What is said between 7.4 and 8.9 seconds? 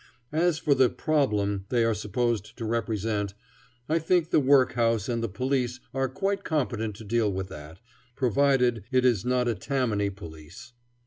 that, provided